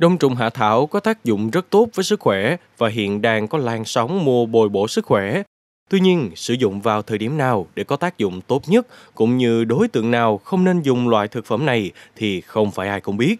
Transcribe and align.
Đông 0.00 0.18
trùng 0.18 0.34
hạ 0.34 0.50
thảo 0.50 0.86
có 0.86 1.00
tác 1.00 1.24
dụng 1.24 1.50
rất 1.50 1.70
tốt 1.70 1.88
với 1.94 2.04
sức 2.04 2.20
khỏe 2.20 2.56
và 2.78 2.88
hiện 2.88 3.22
đang 3.22 3.48
có 3.48 3.58
làn 3.58 3.84
sóng 3.84 4.24
mua 4.24 4.46
bồi 4.46 4.68
bổ 4.68 4.88
sức 4.88 5.06
khỏe. 5.06 5.42
Tuy 5.90 6.00
nhiên, 6.00 6.30
sử 6.34 6.54
dụng 6.54 6.80
vào 6.80 7.02
thời 7.02 7.18
điểm 7.18 7.38
nào 7.38 7.66
để 7.74 7.84
có 7.84 7.96
tác 7.96 8.18
dụng 8.18 8.40
tốt 8.40 8.62
nhất 8.66 8.86
cũng 9.14 9.36
như 9.36 9.64
đối 9.64 9.88
tượng 9.88 10.10
nào 10.10 10.38
không 10.38 10.64
nên 10.64 10.82
dùng 10.82 11.08
loại 11.08 11.28
thực 11.28 11.46
phẩm 11.46 11.66
này 11.66 11.90
thì 12.16 12.40
không 12.40 12.70
phải 12.70 12.88
ai 12.88 13.00
cũng 13.00 13.16
biết. 13.16 13.36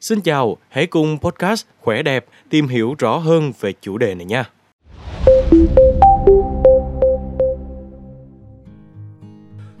Xin 0.00 0.20
chào, 0.20 0.56
hãy 0.68 0.86
cùng 0.86 1.18
podcast 1.18 1.66
Khỏe 1.80 2.02
đẹp 2.02 2.26
tìm 2.50 2.68
hiểu 2.68 2.94
rõ 2.98 3.16
hơn 3.16 3.52
về 3.60 3.72
chủ 3.80 3.98
đề 3.98 4.14
này 4.14 4.26
nha. 4.26 4.44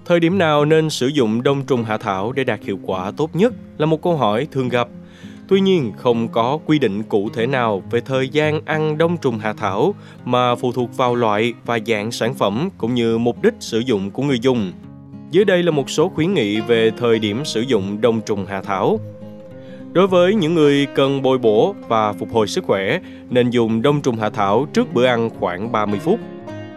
Thời 0.04 0.20
điểm 0.20 0.38
nào 0.38 0.64
nên 0.64 0.90
sử 0.90 1.06
dụng 1.06 1.42
đông 1.42 1.64
trùng 1.64 1.84
hạ 1.84 1.98
thảo 1.98 2.32
để 2.32 2.44
đạt 2.44 2.60
hiệu 2.62 2.78
quả 2.82 3.12
tốt 3.16 3.36
nhất 3.36 3.52
là 3.78 3.86
một 3.86 4.02
câu 4.02 4.16
hỏi 4.16 4.48
thường 4.52 4.68
gặp. 4.68 4.88
Tuy 5.48 5.60
nhiên, 5.60 5.92
không 5.96 6.28
có 6.28 6.58
quy 6.66 6.78
định 6.78 7.02
cụ 7.02 7.30
thể 7.30 7.46
nào 7.46 7.82
về 7.90 8.00
thời 8.00 8.28
gian 8.28 8.60
ăn 8.64 8.98
đông 8.98 9.16
trùng 9.16 9.38
hạ 9.38 9.52
thảo 9.52 9.94
mà 10.24 10.54
phụ 10.54 10.72
thuộc 10.72 10.96
vào 10.96 11.14
loại 11.14 11.54
và 11.66 11.78
dạng 11.86 12.12
sản 12.12 12.34
phẩm 12.34 12.68
cũng 12.78 12.94
như 12.94 13.18
mục 13.18 13.42
đích 13.42 13.54
sử 13.60 13.78
dụng 13.78 14.10
của 14.10 14.22
người 14.22 14.38
dùng. 14.40 14.72
Dưới 15.30 15.44
đây 15.44 15.62
là 15.62 15.70
một 15.70 15.90
số 15.90 16.08
khuyến 16.08 16.34
nghị 16.34 16.60
về 16.60 16.90
thời 16.96 17.18
điểm 17.18 17.44
sử 17.44 17.60
dụng 17.60 18.00
đông 18.00 18.20
trùng 18.20 18.46
hạ 18.46 18.62
thảo. 18.62 19.00
Đối 19.92 20.06
với 20.06 20.34
những 20.34 20.54
người 20.54 20.86
cần 20.94 21.22
bồi 21.22 21.38
bổ 21.38 21.74
và 21.88 22.12
phục 22.12 22.32
hồi 22.32 22.46
sức 22.46 22.64
khỏe, 22.64 23.00
nên 23.30 23.50
dùng 23.50 23.82
đông 23.82 24.00
trùng 24.00 24.16
hạ 24.16 24.30
thảo 24.30 24.66
trước 24.72 24.94
bữa 24.94 25.06
ăn 25.06 25.30
khoảng 25.30 25.72
30 25.72 25.98
phút. 25.98 26.20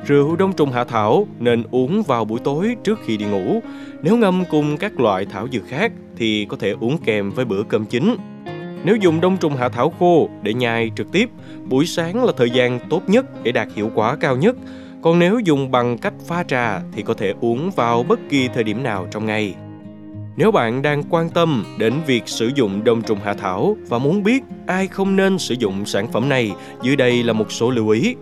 Rượu 0.05 0.35
đông 0.35 0.53
trùng 0.53 0.71
hạ 0.71 0.83
thảo 0.83 1.27
nên 1.39 1.63
uống 1.71 2.03
vào 2.03 2.25
buổi 2.25 2.39
tối 2.43 2.75
trước 2.83 2.99
khi 3.05 3.17
đi 3.17 3.25
ngủ. 3.25 3.61
Nếu 4.01 4.17
ngâm 4.17 4.43
cùng 4.51 4.77
các 4.77 4.99
loại 4.99 5.25
thảo 5.25 5.47
dược 5.51 5.67
khác 5.67 5.91
thì 6.17 6.45
có 6.49 6.57
thể 6.57 6.75
uống 6.79 6.97
kèm 6.97 7.31
với 7.31 7.45
bữa 7.45 7.63
cơm 7.63 7.85
chính. 7.85 8.15
Nếu 8.83 8.95
dùng 8.95 9.21
đông 9.21 9.37
trùng 9.37 9.55
hạ 9.55 9.69
thảo 9.69 9.93
khô 9.99 10.29
để 10.43 10.53
nhai 10.53 10.91
trực 10.95 11.11
tiếp, 11.11 11.29
buổi 11.65 11.85
sáng 11.85 12.23
là 12.23 12.31
thời 12.37 12.49
gian 12.49 12.79
tốt 12.89 13.01
nhất 13.07 13.43
để 13.43 13.51
đạt 13.51 13.67
hiệu 13.75 13.91
quả 13.95 14.15
cao 14.15 14.35
nhất. 14.35 14.55
Còn 15.01 15.19
nếu 15.19 15.39
dùng 15.39 15.71
bằng 15.71 15.97
cách 15.97 16.13
pha 16.27 16.43
trà 16.43 16.81
thì 16.91 17.03
có 17.03 17.13
thể 17.13 17.33
uống 17.41 17.71
vào 17.71 18.03
bất 18.03 18.19
kỳ 18.29 18.47
thời 18.47 18.63
điểm 18.63 18.83
nào 18.83 19.07
trong 19.11 19.25
ngày. 19.25 19.55
Nếu 20.37 20.51
bạn 20.51 20.81
đang 20.81 21.03
quan 21.09 21.29
tâm 21.29 21.63
đến 21.77 21.93
việc 22.07 22.23
sử 22.25 22.51
dụng 22.55 22.83
đông 22.83 23.01
trùng 23.01 23.19
hạ 23.23 23.33
thảo 23.33 23.77
và 23.87 23.97
muốn 23.97 24.23
biết 24.23 24.43
ai 24.67 24.87
không 24.87 25.15
nên 25.15 25.37
sử 25.37 25.55
dụng 25.59 25.85
sản 25.85 26.07
phẩm 26.11 26.29
này, 26.29 26.51
dưới 26.81 26.95
đây 26.95 27.23
là 27.23 27.33
một 27.33 27.51
số 27.51 27.69
lưu 27.69 27.89
ý. 27.89 28.15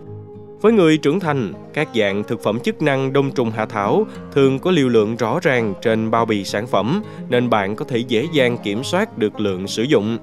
Với 0.60 0.72
người 0.72 0.96
trưởng 0.96 1.20
thành, 1.20 1.52
các 1.74 1.88
dạng 1.94 2.24
thực 2.24 2.42
phẩm 2.42 2.60
chức 2.60 2.82
năng 2.82 3.12
đông 3.12 3.30
trùng 3.30 3.50
hạ 3.50 3.66
thảo 3.66 4.06
thường 4.32 4.58
có 4.58 4.70
liều 4.70 4.88
lượng 4.88 5.16
rõ 5.16 5.38
ràng 5.42 5.74
trên 5.82 6.10
bao 6.10 6.26
bì 6.26 6.44
sản 6.44 6.66
phẩm 6.66 7.02
nên 7.28 7.50
bạn 7.50 7.76
có 7.76 7.84
thể 7.84 7.98
dễ 7.98 8.26
dàng 8.32 8.58
kiểm 8.64 8.84
soát 8.84 9.18
được 9.18 9.40
lượng 9.40 9.66
sử 9.66 9.82
dụng. 9.82 10.18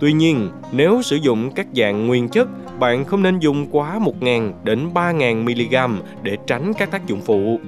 Tuy 0.00 0.12
nhiên, 0.12 0.50
nếu 0.72 1.02
sử 1.02 1.16
dụng 1.16 1.50
các 1.54 1.66
dạng 1.76 2.06
nguyên 2.06 2.28
chất, 2.28 2.48
bạn 2.78 3.04
không 3.04 3.22
nên 3.22 3.38
dùng 3.38 3.66
quá 3.70 3.98
1.000 4.20 4.52
đến 4.64 4.88
3.000 4.94 5.42
mg 5.44 6.00
để 6.22 6.36
tránh 6.46 6.72
các 6.78 6.90
tác 6.90 7.06
dụng 7.06 7.20
phụ. 7.20 7.60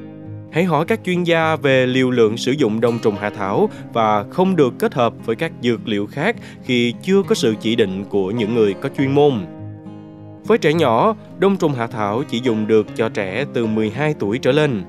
Hãy 0.53 0.64
hỏi 0.64 0.84
các 0.88 1.00
chuyên 1.05 1.22
gia 1.22 1.56
về 1.56 1.86
liều 1.86 2.10
lượng 2.10 2.36
sử 2.36 2.53
dụng 2.53 2.80
đông 2.80 2.98
trùng 2.98 3.14
hạ 3.14 3.30
thảo 3.30 3.70
và 3.92 4.25
không 4.30 4.56
được 4.56 4.75
kết 4.78 4.94
hợp 4.94 5.14
với 5.25 5.36
các 5.36 5.53
dược 5.62 5.88
liệu 5.88 6.06
khác 6.06 6.36
khi 6.64 6.94
chưa 7.03 7.22
có 7.22 7.34
sự 7.34 7.55
chỉ 7.60 7.77
định 7.77 8.05
của 8.05 8.30
những 8.30 8.55
người 8.55 8.75
có 8.75 8.88
chuyên 8.98 9.12
môn. 9.12 9.33
Với 10.47 10.58
trẻ 10.58 10.72
nhỏ, 10.72 11.16
đông 11.38 11.56
trùng 11.56 11.72
hạ 11.72 11.86
thảo 11.86 12.22
chỉ 12.30 12.41
dùng 12.42 12.66
được 12.66 12.86
cho 12.97 13.08
trẻ 13.08 13.44
từ 13.55 13.66
12 13.66 14.14
tuổi 14.19 14.38
trở 14.38 14.53
lên. 14.53 14.83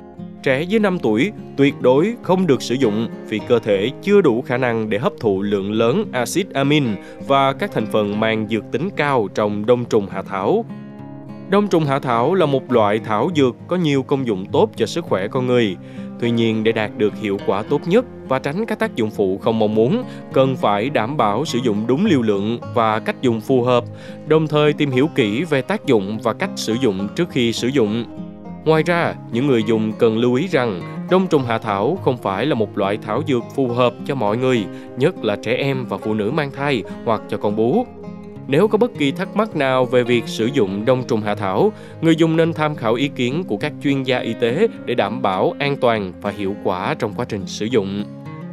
Trẻ 0.43 0.61
dưới 0.61 0.79
5 0.79 0.99
tuổi 0.99 1.31
tuyệt 1.57 1.73
đối 1.81 2.15
không 2.21 2.47
được 2.47 2.61
sử 2.61 2.75
dụng 2.75 3.07
vì 3.27 3.39
cơ 3.47 3.59
thể 3.59 3.89
chưa 4.01 4.21
đủ 4.21 4.41
khả 4.41 4.57
năng 4.57 4.89
để 4.89 4.97
hấp 4.99 5.13
thụ 5.19 5.41
lượng 5.41 5.71
lớn 5.71 6.05
axit 6.11 6.53
amin 6.53 6.83
và 7.27 7.53
các 7.53 7.71
thành 7.71 7.85
phần 7.85 8.19
mang 8.19 8.47
dược 8.49 8.63
tính 8.71 8.89
cao 8.95 9.27
trong 9.35 9.65
đông 9.65 9.85
trùng 9.85 10.07
hạ 10.07 10.21
thảo. 10.21 10.65
Đông 11.49 11.67
trùng 11.67 11.85
hạ 11.85 11.99
thảo 11.99 12.33
là 12.33 12.45
một 12.45 12.71
loại 12.71 12.99
thảo 12.99 13.29
dược 13.35 13.55
có 13.67 13.75
nhiều 13.75 14.03
công 14.03 14.27
dụng 14.27 14.45
tốt 14.51 14.69
cho 14.75 14.85
sức 14.85 15.05
khỏe 15.05 15.27
con 15.27 15.47
người. 15.47 15.75
Tuy 16.19 16.31
nhiên 16.31 16.63
để 16.63 16.71
đạt 16.71 16.91
được 16.97 17.13
hiệu 17.21 17.37
quả 17.45 17.63
tốt 17.63 17.81
nhất 17.87 18.05
và 18.27 18.39
tránh 18.39 18.65
các 18.65 18.79
tác 18.79 18.95
dụng 18.95 19.11
phụ 19.11 19.37
không 19.37 19.59
mong 19.59 19.75
muốn, 19.75 20.03
cần 20.33 20.55
phải 20.55 20.89
đảm 20.89 21.17
bảo 21.17 21.45
sử 21.45 21.59
dụng 21.59 21.87
đúng 21.87 22.05
liều 22.05 22.21
lượng 22.21 22.59
và 22.73 22.99
cách 22.99 23.21
dùng 23.21 23.41
phù 23.41 23.63
hợp, 23.63 23.83
đồng 24.27 24.47
thời 24.47 24.73
tìm 24.73 24.91
hiểu 24.91 25.09
kỹ 25.15 25.43
về 25.43 25.61
tác 25.61 25.85
dụng 25.85 26.19
và 26.23 26.33
cách 26.33 26.51
sử 26.55 26.73
dụng 26.73 27.07
trước 27.15 27.29
khi 27.29 27.53
sử 27.53 27.67
dụng. 27.67 28.05
Ngoài 28.65 28.83
ra, 28.83 29.15
những 29.31 29.47
người 29.47 29.63
dùng 29.63 29.93
cần 29.99 30.17
lưu 30.17 30.33
ý 30.33 30.47
rằng 30.47 30.81
đông 31.09 31.27
trùng 31.27 31.43
hạ 31.43 31.57
thảo 31.57 31.97
không 32.03 32.17
phải 32.17 32.45
là 32.45 32.55
một 32.55 32.77
loại 32.77 32.97
thảo 32.97 33.21
dược 33.27 33.43
phù 33.55 33.67
hợp 33.67 33.93
cho 34.05 34.15
mọi 34.15 34.37
người, 34.37 34.65
nhất 34.97 35.15
là 35.23 35.35
trẻ 35.35 35.53
em 35.53 35.85
và 35.85 35.97
phụ 35.97 36.13
nữ 36.13 36.31
mang 36.31 36.51
thai 36.51 36.83
hoặc 37.05 37.21
cho 37.29 37.37
con 37.37 37.55
bú. 37.55 37.85
Nếu 38.47 38.67
có 38.67 38.77
bất 38.77 38.91
kỳ 38.97 39.11
thắc 39.11 39.35
mắc 39.35 39.55
nào 39.55 39.85
về 39.85 40.03
việc 40.03 40.27
sử 40.27 40.45
dụng 40.45 40.85
đông 40.85 41.03
trùng 41.07 41.21
hạ 41.21 41.35
thảo, 41.35 41.71
người 42.01 42.15
dùng 42.15 42.37
nên 42.37 42.53
tham 42.53 42.75
khảo 42.75 42.93
ý 42.93 43.07
kiến 43.07 43.43
của 43.47 43.57
các 43.57 43.73
chuyên 43.83 44.03
gia 44.03 44.17
y 44.17 44.33
tế 44.33 44.67
để 44.85 44.95
đảm 44.95 45.21
bảo 45.21 45.53
an 45.59 45.77
toàn 45.77 46.13
và 46.21 46.31
hiệu 46.31 46.55
quả 46.63 46.95
trong 46.99 47.13
quá 47.13 47.25
trình 47.29 47.47
sử 47.47 47.65
dụng. 47.65 48.03